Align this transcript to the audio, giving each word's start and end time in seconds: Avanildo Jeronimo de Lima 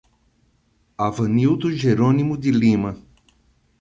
Avanildo 1.07 1.69
Jeronimo 1.71 2.35
de 2.35 2.49
Lima 2.51 2.97